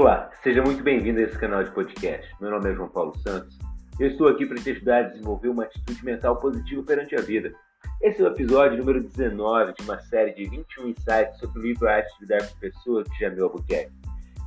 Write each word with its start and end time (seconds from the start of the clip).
Olá, 0.00 0.30
seja 0.44 0.62
muito 0.62 0.80
bem-vindo 0.80 1.18
a 1.18 1.24
esse 1.24 1.36
canal 1.36 1.64
de 1.64 1.72
podcast. 1.72 2.32
Meu 2.40 2.52
nome 2.52 2.70
é 2.70 2.72
João 2.72 2.88
Paulo 2.88 3.18
Santos 3.18 3.58
eu 3.98 4.06
estou 4.06 4.28
aqui 4.28 4.46
para 4.46 4.56
te 4.62 4.70
ajudar 4.70 4.98
a 4.98 5.08
desenvolver 5.08 5.48
uma 5.48 5.64
atitude 5.64 6.04
mental 6.04 6.36
positiva 6.36 6.84
perante 6.84 7.16
a 7.16 7.20
vida. 7.20 7.52
Esse 8.00 8.22
é 8.22 8.24
o 8.24 8.28
episódio 8.28 8.78
número 8.78 9.02
19 9.02 9.72
de 9.72 9.82
uma 9.82 9.98
série 10.02 10.32
de 10.34 10.48
21 10.48 10.90
insights 10.90 11.36
sobre 11.40 11.58
o 11.58 11.62
livro 11.62 11.88
A 11.88 11.94
Arte 11.94 12.14
de 12.14 12.20
Lidar 12.20 12.48
com 12.48 12.60
Pessoas 12.60 13.08
de 13.10 13.18
Jamil 13.18 13.46
Albuquerque. 13.46 13.90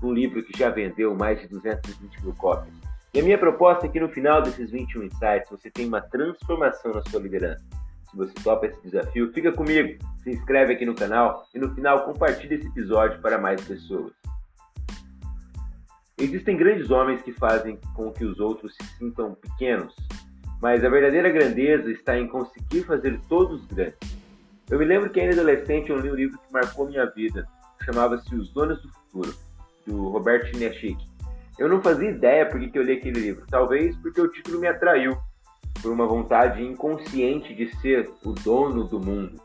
Um 0.02 0.14
livro 0.14 0.42
que 0.42 0.58
já 0.58 0.70
vendeu 0.70 1.14
mais 1.14 1.42
de 1.42 1.50
220 1.50 2.24
mil 2.24 2.34
cópias. 2.36 2.74
E 3.14 3.20
a 3.20 3.24
minha 3.24 3.38
proposta 3.38 3.88
é 3.88 3.90
que 3.90 4.00
no 4.00 4.08
final 4.08 4.42
desses 4.42 4.72
21 4.72 5.04
insights 5.04 5.50
você 5.52 5.70
tenha 5.70 5.90
uma 5.90 6.00
transformação 6.00 6.94
na 6.94 7.02
sua 7.02 7.20
liderança. 7.20 7.66
Se 8.10 8.16
você 8.16 8.34
topa 8.42 8.68
esse 8.68 8.82
desafio, 8.82 9.34
fica 9.34 9.52
comigo, 9.52 10.02
se 10.24 10.30
inscreve 10.30 10.76
aqui 10.76 10.86
no 10.86 10.96
canal 10.96 11.46
e 11.54 11.60
no 11.60 11.76
final 11.76 12.06
compartilhe 12.06 12.56
esse 12.56 12.68
episódio 12.68 13.20
para 13.20 13.38
mais 13.38 13.62
pessoas. 13.62 14.14
Existem 16.22 16.56
grandes 16.56 16.92
homens 16.92 17.20
que 17.24 17.34
fazem 17.34 17.80
com 17.96 18.12
que 18.12 18.24
os 18.24 18.40
outros 18.40 18.76
se 18.76 18.98
sintam 19.00 19.34
pequenos, 19.34 19.96
mas 20.62 20.86
a 20.86 20.90
verdadeira 20.90 21.32
grandeza 21.32 21.92
está 21.92 22.16
em 22.16 22.28
conseguir 22.28 22.84
fazer 22.84 23.20
todos 23.28 23.66
grandes. 23.66 23.98
Eu 24.70 24.78
me 24.78 24.86
lembro 24.86 25.10
que 25.10 25.20
ainda 25.20 25.34
adolescente 25.34 25.90
eu 25.90 25.98
li 25.98 26.12
um 26.12 26.16
livro 26.16 26.38
que 26.38 26.54
marcou 26.54 26.88
minha 26.88 27.08
vida, 27.08 27.48
chamava-se 27.84 28.36
Os 28.36 28.54
Donos 28.54 28.80
do 28.84 28.90
Futuro, 28.90 29.36
do 29.88 30.10
Robert 30.10 30.46
Chiniachik. 30.46 31.04
Eu 31.58 31.68
não 31.68 31.82
fazia 31.82 32.12
ideia 32.12 32.46
por 32.46 32.60
que 32.60 32.78
eu 32.78 32.84
li 32.84 32.92
aquele 32.92 33.20
livro, 33.20 33.48
talvez 33.50 33.98
porque 33.98 34.22
o 34.22 34.28
título 34.28 34.60
me 34.60 34.68
atraiu, 34.68 35.18
por 35.82 35.92
uma 35.92 36.06
vontade 36.06 36.62
inconsciente 36.62 37.52
de 37.56 37.76
ser 37.78 38.08
o 38.24 38.34
dono 38.34 38.84
do 38.84 39.00
mundo. 39.00 39.42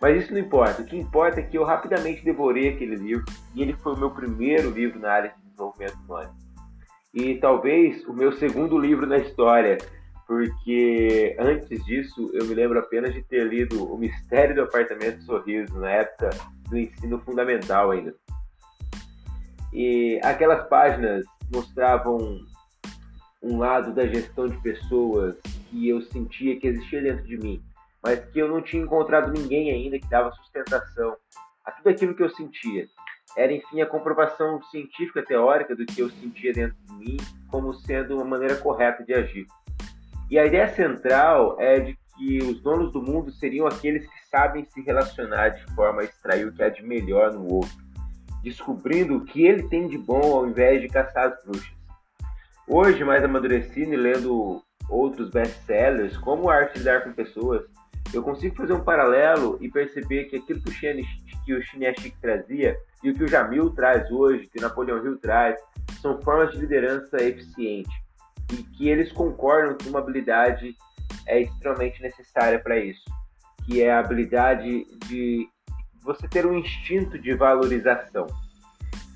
Mas 0.00 0.22
isso 0.22 0.32
não 0.32 0.38
importa, 0.38 0.82
o 0.82 0.86
que 0.86 0.96
importa 0.96 1.40
é 1.40 1.42
que 1.42 1.58
eu 1.58 1.64
rapidamente 1.64 2.24
devorei 2.24 2.68
aquele 2.68 2.94
livro 2.94 3.24
e 3.56 3.60
ele 3.60 3.72
foi 3.72 3.94
o 3.94 3.98
meu 3.98 4.10
primeiro 4.12 4.70
livro 4.70 5.00
na 5.00 5.10
área 5.10 5.39
desenvolvimento 5.60 5.98
humano. 6.04 6.34
E 7.12 7.36
talvez 7.36 8.04
o 8.06 8.12
meu 8.12 8.32
segundo 8.32 8.78
livro 8.78 9.06
na 9.06 9.18
história, 9.18 9.78
porque 10.26 11.36
antes 11.38 11.84
disso 11.84 12.30
eu 12.32 12.46
me 12.46 12.54
lembro 12.54 12.78
apenas 12.78 13.12
de 13.12 13.22
ter 13.22 13.46
lido 13.46 13.92
O 13.92 13.98
Mistério 13.98 14.54
do 14.54 14.62
Apartamento 14.62 15.22
Sorriso, 15.24 15.78
na 15.78 15.90
época 15.90 16.30
do 16.68 16.78
ensino 16.78 17.20
fundamental 17.20 17.90
ainda. 17.90 18.14
E 19.72 20.20
aquelas 20.22 20.68
páginas 20.68 21.24
mostravam 21.52 22.38
um 23.42 23.58
lado 23.58 23.92
da 23.92 24.06
gestão 24.06 24.46
de 24.46 24.56
pessoas 24.58 25.36
que 25.68 25.88
eu 25.88 26.00
sentia 26.02 26.58
que 26.58 26.68
existia 26.68 27.02
dentro 27.02 27.24
de 27.24 27.36
mim, 27.38 27.62
mas 28.02 28.20
que 28.26 28.38
eu 28.38 28.48
não 28.48 28.62
tinha 28.62 28.82
encontrado 28.82 29.32
ninguém 29.32 29.70
ainda 29.70 29.98
que 29.98 30.08
dava 30.08 30.32
sustentação 30.32 31.16
a 31.64 31.72
tudo 31.72 31.88
aquilo 31.88 32.14
que 32.14 32.22
eu 32.22 32.30
sentia 32.30 32.86
era, 33.36 33.52
enfim, 33.52 33.80
a 33.80 33.86
comprovação 33.86 34.62
científica 34.64 35.24
teórica 35.24 35.74
do 35.74 35.86
que 35.86 36.00
eu 36.00 36.10
sentia 36.10 36.52
dentro 36.52 36.76
de 36.86 36.92
mim 36.94 37.16
como 37.48 37.74
sendo 37.74 38.16
uma 38.16 38.24
maneira 38.24 38.56
correta 38.56 39.04
de 39.04 39.14
agir. 39.14 39.46
E 40.30 40.38
a 40.38 40.46
ideia 40.46 40.68
central 40.74 41.56
é 41.58 41.80
de 41.80 41.98
que 42.16 42.38
os 42.38 42.60
donos 42.60 42.92
do 42.92 43.02
mundo 43.02 43.32
seriam 43.32 43.66
aqueles 43.66 44.06
que 44.06 44.28
sabem 44.28 44.64
se 44.64 44.80
relacionar 44.82 45.48
de 45.48 45.74
forma 45.74 46.02
a 46.02 46.04
extrair 46.04 46.46
o 46.46 46.52
que 46.52 46.62
há 46.62 46.68
de 46.68 46.82
melhor 46.82 47.32
no 47.32 47.54
outro, 47.54 47.76
descobrindo 48.42 49.16
o 49.16 49.24
que 49.24 49.44
ele 49.44 49.68
tem 49.68 49.88
de 49.88 49.98
bom 49.98 50.36
ao 50.36 50.46
invés 50.46 50.80
de 50.80 50.88
caçar 50.88 51.32
as 51.32 51.44
bruxas. 51.44 51.72
Hoje, 52.68 53.02
mais 53.02 53.24
amadurecido 53.24 53.92
e 53.92 53.96
lendo 53.96 54.62
outros 54.88 55.30
best-sellers, 55.30 56.16
como 56.18 56.48
a 56.48 56.54
arte 56.54 56.78
de 56.78 56.84
dar 56.84 57.02
com 57.02 57.12
pessoas, 57.12 57.64
eu 58.12 58.22
consigo 58.22 58.54
fazer 58.56 58.72
um 58.72 58.84
paralelo 58.84 59.56
e 59.60 59.68
perceber 59.68 60.24
que 60.24 60.36
aquilo 60.36 60.60
que 60.60 60.70
o 60.70 60.72
que 61.50 61.54
o 61.54 61.62
Chiniachik 61.62 62.16
trazia 62.20 62.78
e 63.02 63.10
o 63.10 63.14
que 63.14 63.24
o 63.24 63.28
Jamil 63.28 63.70
traz 63.70 64.08
hoje, 64.10 64.46
que 64.46 64.58
o 64.58 64.62
Napoleão 64.62 65.04
Hill 65.04 65.18
traz, 65.18 65.60
são 66.00 66.20
formas 66.22 66.52
de 66.52 66.58
liderança 66.58 67.16
eficiente 67.16 67.90
e 68.52 68.62
que 68.62 68.88
eles 68.88 69.10
concordam 69.10 69.76
que 69.76 69.88
uma 69.88 69.98
habilidade 69.98 70.76
é 71.26 71.40
extremamente 71.40 72.00
necessária 72.00 72.60
para 72.60 72.78
isso, 72.78 73.04
que 73.64 73.82
é 73.82 73.92
a 73.92 73.98
habilidade 73.98 74.86
de 75.08 75.48
você 76.02 76.28
ter 76.28 76.46
um 76.46 76.56
instinto 76.56 77.18
de 77.18 77.34
valorização. 77.34 78.26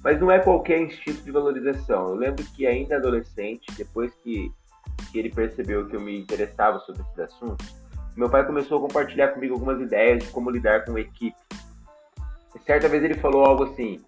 Mas 0.02 0.20
não 0.20 0.30
é 0.30 0.40
qualquer 0.40 0.80
instinto 0.80 1.22
de 1.22 1.30
valorização. 1.30 2.08
Eu 2.08 2.14
lembro 2.16 2.44
que 2.44 2.66
ainda 2.66 2.96
adolescente, 2.96 3.66
depois 3.76 4.12
que, 4.22 4.52
que 5.10 5.18
ele 5.18 5.30
percebeu 5.30 5.86
que 5.86 5.96
eu 5.96 6.00
me 6.00 6.18
interessava 6.18 6.80
sobre 6.80 7.02
esses 7.02 7.18
assuntos, 7.20 7.74
meu 8.16 8.28
pai 8.28 8.44
começou 8.44 8.78
a 8.78 8.80
compartilhar 8.82 9.28
comigo 9.28 9.54
algumas 9.54 9.80
ideias 9.80 10.24
de 10.24 10.30
como 10.30 10.50
lidar 10.50 10.84
com 10.84 10.98
equipe 10.98 11.43
certa 12.66 12.88
vez 12.88 13.02
ele 13.02 13.14
falou 13.14 13.44
algo 13.44 13.64
assim: 13.64 14.00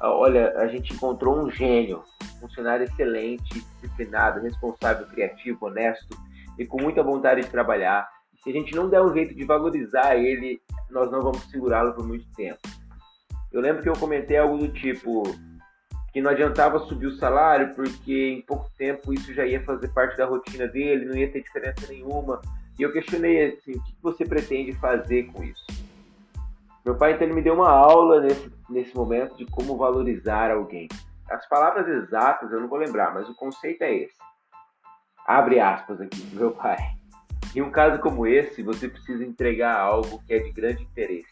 ah, 0.00 0.10
Olha, 0.10 0.52
a 0.58 0.66
gente 0.66 0.92
encontrou 0.92 1.38
um 1.38 1.50
gênio, 1.50 2.02
um 2.22 2.40
funcionário 2.40 2.84
excelente, 2.84 3.64
disciplinado, 3.80 4.40
responsável, 4.40 5.06
criativo, 5.06 5.66
honesto 5.66 6.16
e 6.58 6.66
com 6.66 6.80
muita 6.80 7.02
vontade 7.02 7.42
de 7.42 7.48
trabalhar. 7.48 8.08
se 8.42 8.50
a 8.50 8.52
gente 8.52 8.74
não 8.74 8.88
der 8.88 9.00
um 9.00 9.12
jeito 9.12 9.34
de 9.34 9.44
valorizar 9.44 10.16
ele, 10.16 10.60
nós 10.90 11.10
não 11.10 11.20
vamos 11.20 11.42
segurá-lo 11.50 11.94
por 11.94 12.06
muito 12.06 12.26
tempo. 12.34 12.60
Eu 13.52 13.60
lembro 13.60 13.82
que 13.82 13.88
eu 13.88 13.94
comentei 13.94 14.36
algo 14.38 14.56
do 14.56 14.68
tipo 14.68 15.22
que 16.12 16.20
não 16.20 16.30
adiantava 16.30 16.78
subir 16.80 17.06
o 17.06 17.16
salário 17.16 17.74
porque 17.74 18.34
em 18.38 18.42
pouco 18.42 18.70
tempo 18.76 19.14
isso 19.14 19.32
já 19.32 19.46
ia 19.46 19.64
fazer 19.64 19.88
parte 19.88 20.16
da 20.16 20.26
rotina 20.26 20.66
dele, 20.66 21.06
não 21.06 21.16
ia 21.16 21.30
ter 21.30 21.42
diferença 21.42 21.86
nenhuma. 21.88 22.40
E 22.78 22.82
eu 22.82 22.92
questionei 22.92 23.46
assim, 23.46 23.72
o 23.72 23.82
que 23.82 23.94
você 24.02 24.24
pretende 24.24 24.72
fazer 24.74 25.24
com 25.32 25.42
isso? 25.42 25.64
Meu 26.84 26.96
pai 26.96 27.12
então 27.12 27.26
ele 27.26 27.34
me 27.34 27.42
deu 27.42 27.54
uma 27.54 27.70
aula 27.70 28.20
nesse, 28.20 28.52
nesse 28.68 28.94
momento 28.94 29.36
de 29.36 29.46
como 29.46 29.76
valorizar 29.76 30.50
alguém. 30.50 30.88
As 31.30 31.48
palavras 31.48 31.86
exatas 31.86 32.50
eu 32.50 32.60
não 32.60 32.68
vou 32.68 32.78
lembrar, 32.78 33.14
mas 33.14 33.28
o 33.28 33.34
conceito 33.34 33.82
é 33.82 33.94
esse. 33.94 34.16
Abre 35.26 35.60
aspas 35.60 36.00
aqui, 36.00 36.26
meu 36.34 36.50
pai. 36.50 36.76
Em 37.54 37.62
um 37.62 37.70
caso 37.70 38.00
como 38.00 38.26
esse, 38.26 38.62
você 38.62 38.88
precisa 38.88 39.24
entregar 39.24 39.78
algo 39.78 40.22
que 40.26 40.34
é 40.34 40.38
de 40.40 40.50
grande 40.50 40.82
interesse, 40.82 41.30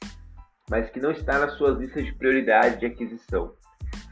mas 0.69 0.89
que 0.91 1.01
não 1.01 1.11
está 1.11 1.39
nas 1.39 1.55
suas 1.55 1.79
listas 1.79 2.05
de 2.05 2.15
prioridade 2.15 2.79
de 2.79 2.87
aquisição. 2.87 3.55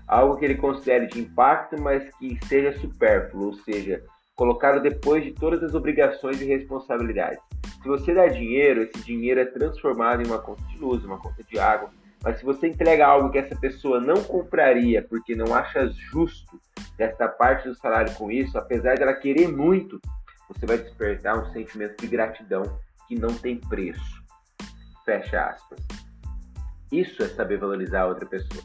Algo 0.06 0.36
que 0.36 0.44
ele 0.44 0.56
considere 0.56 1.06
de 1.06 1.20
impacto, 1.20 1.80
mas 1.80 2.08
que 2.16 2.38
seja 2.46 2.72
supérfluo, 2.80 3.48
ou 3.48 3.52
seja, 3.52 4.02
colocado 4.38 4.80
depois 4.80 5.24
de 5.24 5.32
todas 5.32 5.60
as 5.64 5.74
obrigações 5.74 6.40
e 6.40 6.44
responsabilidades. 6.44 7.40
Se 7.82 7.88
você 7.88 8.14
dá 8.14 8.28
dinheiro, 8.28 8.82
esse 8.82 9.04
dinheiro 9.04 9.40
é 9.40 9.44
transformado 9.44 10.22
em 10.22 10.26
uma 10.28 10.38
conta 10.38 10.62
de 10.68 10.78
luz, 10.78 11.04
uma 11.04 11.18
conta 11.18 11.42
de 11.42 11.58
água. 11.58 11.90
Mas 12.22 12.38
se 12.38 12.44
você 12.44 12.68
entrega 12.68 13.04
algo 13.04 13.30
que 13.30 13.38
essa 13.38 13.56
pessoa 13.56 14.00
não 14.00 14.22
compraria 14.22 15.02
porque 15.02 15.34
não 15.34 15.52
acha 15.52 15.88
justo 15.88 16.60
gastar 16.96 17.28
parte 17.30 17.68
do 17.68 17.74
salário 17.74 18.14
com 18.14 18.30
isso, 18.30 18.56
apesar 18.56 18.96
dela 18.96 19.12
querer 19.12 19.48
muito, 19.48 20.00
você 20.48 20.64
vai 20.64 20.78
despertar 20.78 21.36
um 21.36 21.52
sentimento 21.52 22.00
de 22.00 22.06
gratidão 22.06 22.62
que 23.08 23.18
não 23.18 23.34
tem 23.34 23.56
preço. 23.56 24.22
Fecha 25.04 25.46
aspas. 25.46 25.80
Isso 26.92 27.24
é 27.24 27.28
saber 27.28 27.58
valorizar 27.58 28.02
a 28.02 28.06
outra 28.06 28.24
pessoa. 28.24 28.62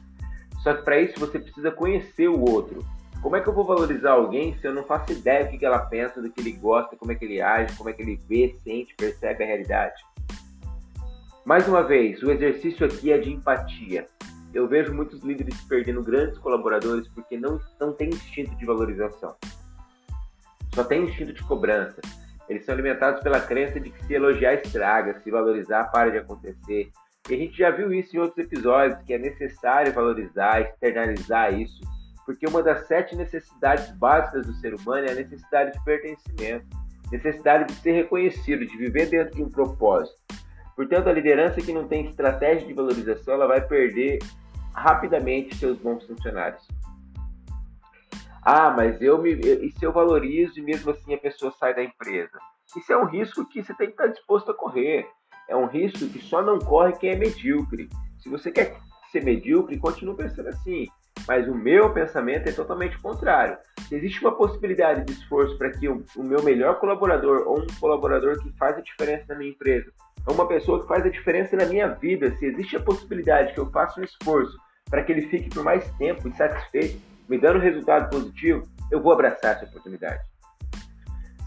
Só 0.61 0.75
que 0.75 0.83
para 0.83 0.99
isso 0.99 1.19
você 1.19 1.39
precisa 1.39 1.71
conhecer 1.71 2.27
o 2.27 2.39
outro. 2.39 2.85
Como 3.23 3.37
é 3.37 3.41
que 3.41 3.47
eu 3.47 3.53
vou 3.53 3.63
valorizar 3.63 4.11
alguém 4.11 4.53
se 4.59 4.67
eu 4.67 4.73
não 4.73 4.83
faço 4.83 5.13
ideia 5.13 5.45
do 5.45 5.57
que 5.57 5.65
ela 5.65 5.79
pensa, 5.79 6.21
do 6.21 6.29
que 6.29 6.41
ele 6.41 6.51
gosta, 6.51 6.97
como 6.97 7.13
é 7.13 7.15
que 7.15 7.23
ele 7.23 7.39
age, 7.41 7.73
como 7.77 7.89
é 7.89 7.93
que 7.93 8.01
ele 8.01 8.19
vê, 8.27 8.53
sente, 8.65 8.93
percebe 8.95 9.45
a 9.45 9.47
realidade? 9.47 9.95
Mais 11.45 11.65
uma 11.65 11.81
vez, 11.81 12.21
o 12.21 12.29
exercício 12.29 12.85
aqui 12.85 13.13
é 13.13 13.17
de 13.17 13.31
empatia. 13.31 14.05
Eu 14.53 14.67
vejo 14.67 14.93
muitos 14.93 15.23
líderes 15.23 15.55
perdendo 15.61 16.03
grandes 16.03 16.37
colaboradores 16.37 17.07
porque 17.07 17.37
não, 17.37 17.61
não 17.79 17.93
têm 17.93 18.09
instinto 18.09 18.53
de 18.57 18.65
valorização. 18.65 19.33
Só 20.75 20.83
tem 20.83 21.05
instinto 21.05 21.31
de 21.31 21.43
cobrança. 21.43 22.01
Eles 22.49 22.65
são 22.65 22.73
alimentados 22.73 23.23
pela 23.23 23.39
crença 23.39 23.79
de 23.79 23.89
que 23.89 24.05
se 24.05 24.13
elogiar 24.13 24.55
estraga, 24.55 25.17
se 25.21 25.31
valorizar 25.31 25.85
para 25.85 26.11
de 26.11 26.17
acontecer. 26.17 26.91
E 27.29 27.33
a 27.33 27.37
gente 27.37 27.57
já 27.57 27.71
viu 27.71 27.93
isso 27.93 28.17
em 28.17 28.19
outros 28.19 28.45
episódios, 28.45 29.01
que 29.03 29.13
é 29.13 29.17
necessário 29.17 29.93
valorizar, 29.93 30.59
externalizar 30.59 31.57
isso 31.57 31.92
porque 32.25 32.47
uma 32.47 32.63
das 32.63 32.87
sete 32.87 33.15
necessidades 33.15 33.91
básicas 33.97 34.45
do 34.45 34.53
ser 34.53 34.73
humano 34.73 35.07
é 35.07 35.11
a 35.11 35.15
necessidade 35.15 35.73
de 35.73 35.83
pertencimento, 35.83 36.65
necessidade 37.11 37.65
de 37.65 37.73
ser 37.73 37.91
reconhecido, 37.91 38.65
de 38.65 38.77
viver 38.77 39.07
dentro 39.07 39.35
de 39.35 39.43
um 39.43 39.49
propósito. 39.49 40.21
Portanto, 40.75 41.07
a 41.07 41.13
liderança 41.13 41.61
que 41.61 41.73
não 41.73 41.87
tem 41.87 42.05
estratégia 42.05 42.67
de 42.67 42.73
valorização, 42.73 43.35
ela 43.35 43.47
vai 43.47 43.61
perder 43.61 44.19
rapidamente 44.73 45.55
seus 45.55 45.77
bons 45.77 46.05
funcionários. 46.05 46.67
Ah, 48.41 48.71
mas 48.71 49.01
eu 49.01 49.21
me, 49.21 49.31
e 49.31 49.71
se 49.71 49.85
eu 49.85 49.93
valorizo 49.93 50.59
e 50.59 50.63
mesmo 50.63 50.91
assim 50.91 51.13
a 51.13 51.17
pessoa 51.17 51.51
sai 51.51 51.73
da 51.73 51.83
empresa? 51.83 52.37
Isso 52.75 52.91
é 52.91 52.97
um 52.97 53.05
risco 53.05 53.47
que 53.47 53.63
você 53.63 53.73
tem 53.75 53.87
que 53.87 53.93
estar 53.93 54.07
disposto 54.07 54.51
a 54.51 54.53
correr. 54.53 55.07
É 55.47 55.55
um 55.55 55.67
risco 55.67 56.07
que 56.09 56.19
só 56.19 56.41
não 56.41 56.57
corre 56.59 56.93
quem 56.93 57.11
é 57.11 57.15
medíocre. 57.15 57.87
Se 58.19 58.29
você 58.29 58.51
quer 58.51 58.77
ser 59.11 59.23
medíocre, 59.23 59.77
continue 59.77 60.17
pensando 60.17 60.49
assim. 60.49 60.87
Mas 61.27 61.47
o 61.47 61.55
meu 61.55 61.93
pensamento 61.93 62.47
é 62.47 62.51
totalmente 62.51 62.99
contrário. 62.99 63.57
Se 63.87 63.95
existe 63.95 64.21
uma 64.21 64.35
possibilidade 64.35 65.05
de 65.05 65.13
esforço 65.13 65.57
para 65.57 65.71
que 65.71 65.87
o, 65.87 66.03
o, 66.15 66.23
meu 66.23 66.43
melhor 66.43 66.79
colaborador 66.79 67.47
ou 67.47 67.61
um 67.61 67.67
colaborador 67.79 68.41
que 68.41 68.51
faz 68.57 68.77
a 68.77 68.81
diferença 68.81 69.25
na 69.29 69.35
minha 69.35 69.51
empresa, 69.51 69.91
ou 70.27 70.33
uma 70.33 70.47
pessoa 70.47 70.81
que 70.81 70.87
faz 70.87 71.05
a 71.05 71.09
diferença 71.09 71.55
na 71.55 71.65
minha 71.65 71.87
vida, 71.87 72.35
se 72.37 72.45
existe 72.45 72.75
a 72.75 72.81
possibilidade 72.81 73.53
que 73.53 73.59
eu 73.59 73.69
faça 73.71 73.99
um 73.99 74.03
esforço 74.03 74.57
para 74.89 75.03
que 75.03 75.11
ele 75.11 75.27
fique 75.27 75.49
por 75.49 75.63
mais 75.63 75.89
tempo 75.97 76.27
insatisfeito, 76.27 76.99
me 77.29 77.37
dando 77.37 77.59
resultado 77.59 78.09
positivo, 78.09 78.67
eu 78.91 79.01
vou 79.01 79.13
abraçar 79.13 79.55
essa 79.55 79.65
oportunidade. 79.65 80.21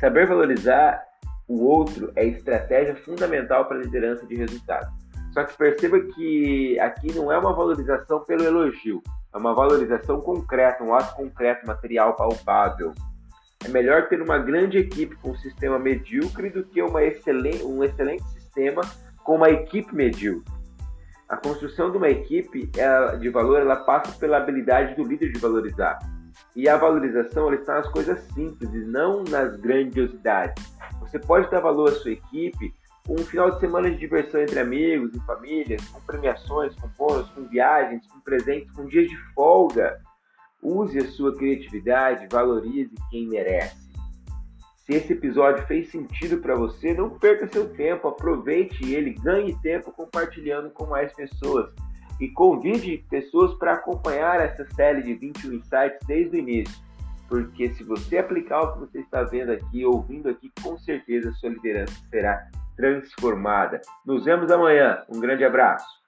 Saber 0.00 0.26
valorizar 0.26 1.02
o 1.48 1.64
outro 1.64 2.12
é 2.16 2.24
estratégia 2.26 2.96
fundamental 2.96 3.66
para 3.66 3.76
a 3.76 3.80
liderança 3.80 4.26
de 4.26 4.34
resultados. 4.34 4.88
Só 5.32 5.44
que 5.44 5.56
perceba 5.56 6.00
que 6.00 6.78
aqui 6.80 7.14
não 7.14 7.30
é 7.30 7.38
uma 7.38 7.52
valorização 7.52 8.24
pelo 8.24 8.44
elogio, 8.44 9.02
é 9.36 9.38
uma 9.38 9.54
valorização 9.54 10.18
concreta, 10.18 10.82
um 10.82 10.94
ato 10.94 11.14
concreto, 11.14 11.66
material, 11.66 12.16
palpável. 12.16 12.94
É 13.62 13.68
melhor 13.68 14.08
ter 14.08 14.22
uma 14.22 14.38
grande 14.38 14.78
equipe 14.78 15.14
com 15.16 15.32
um 15.32 15.36
sistema 15.36 15.78
medíocre 15.78 16.48
do 16.48 16.64
que 16.64 16.80
uma 16.80 17.04
excelente, 17.04 17.62
um 17.62 17.84
excelente 17.84 18.26
sistema 18.30 18.80
com 19.22 19.36
uma 19.36 19.50
equipe 19.50 19.94
medíocre. 19.94 20.50
A 21.28 21.36
construção 21.36 21.90
de 21.90 21.98
uma 21.98 22.08
equipe 22.08 22.70
de 23.20 23.28
valor 23.28 23.60
ela 23.60 23.76
passa 23.76 24.12
pela 24.18 24.38
habilidade 24.38 24.94
do 24.94 25.02
líder 25.02 25.30
de 25.30 25.38
valorizar. 25.38 25.98
E 26.54 26.66
a 26.66 26.78
valorização 26.78 27.48
ela 27.48 27.56
está 27.56 27.74
nas 27.74 27.88
coisas 27.88 28.18
simples 28.32 28.72
e 28.72 28.86
não 28.86 29.22
nas 29.24 29.54
grandiosidades. 29.56 30.64
Você 31.00 31.18
pode 31.18 31.50
dar 31.50 31.60
valor 31.60 31.90
à 31.90 31.92
sua 31.92 32.12
equipe 32.12 32.72
um 33.08 33.18
final 33.18 33.50
de 33.52 33.60
semana 33.60 33.90
de 33.90 33.96
diversão 33.96 34.40
entre 34.40 34.58
amigos 34.58 35.14
e 35.14 35.20
famílias, 35.20 35.86
com 35.88 36.00
premiações, 36.00 36.74
com 36.74 36.88
bônus, 36.98 37.28
com 37.30 37.42
viagens, 37.44 38.06
com 38.08 38.18
presentes, 38.20 38.70
com 38.72 38.84
dias 38.86 39.08
de 39.08 39.16
folga. 39.32 40.00
Use 40.60 40.98
a 40.98 41.06
sua 41.06 41.36
criatividade, 41.36 42.26
valorize 42.30 42.94
quem 43.10 43.28
merece. 43.28 43.86
Se 44.84 44.94
esse 44.94 45.12
episódio 45.12 45.66
fez 45.66 45.90
sentido 45.90 46.38
para 46.38 46.54
você, 46.54 46.94
não 46.94 47.10
perca 47.10 47.46
seu 47.48 47.68
tempo, 47.74 48.08
aproveite 48.08 48.92
ele, 48.92 49.14
ganhe 49.14 49.56
tempo 49.60 49.92
compartilhando 49.92 50.70
com 50.70 50.86
mais 50.86 51.12
pessoas 51.12 51.72
e 52.20 52.28
convide 52.28 53.04
pessoas 53.10 53.54
para 53.54 53.74
acompanhar 53.74 54.40
essa 54.40 54.64
série 54.74 55.02
de 55.02 55.14
21 55.14 55.54
insights 55.54 55.98
desde 56.06 56.36
o 56.36 56.38
início. 56.38 56.74
Porque 57.28 57.68
se 57.74 57.84
você 57.84 58.18
aplicar 58.18 58.62
o 58.62 58.72
que 58.72 58.78
você 58.80 59.00
está 59.00 59.24
vendo 59.24 59.50
aqui, 59.50 59.84
ouvindo 59.84 60.28
aqui, 60.28 60.50
com 60.62 60.78
certeza 60.78 61.32
sua 61.32 61.50
liderança 61.50 61.94
será 62.08 62.48
transformada. 62.76 63.80
Nos 64.04 64.24
vemos 64.24 64.50
amanhã. 64.50 65.02
Um 65.08 65.20
grande 65.20 65.44
abraço. 65.44 66.05